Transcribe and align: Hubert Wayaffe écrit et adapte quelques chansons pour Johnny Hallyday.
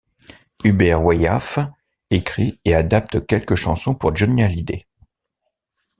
Hubert 0.63 1.03
Wayaffe 1.03 1.59
écrit 2.09 2.59
et 2.65 2.73
adapte 2.73 3.23
quelques 3.27 3.53
chansons 3.53 3.93
pour 3.93 4.15
Johnny 4.15 4.41
Hallyday. 4.41 4.87